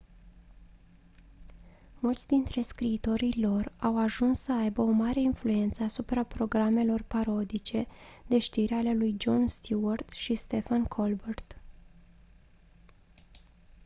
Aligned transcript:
mulți 1.99 2.27
dintre 2.27 2.61
scriitorii 2.61 3.41
lor 3.41 3.71
au 3.79 3.97
ajuns 3.97 4.39
să 4.39 4.53
aibă 4.53 4.81
o 4.81 4.89
mare 4.89 5.19
influență 5.21 5.83
asupra 5.83 6.23
programelor 6.23 7.01
parodice 7.01 7.85
de 8.27 8.39
știri 8.39 8.73
ale 8.73 8.93
lui 8.93 9.15
jon 9.19 9.47
stewart 9.47 10.09
și 10.09 10.35
stephen 10.35 10.83
colbert 10.83 11.59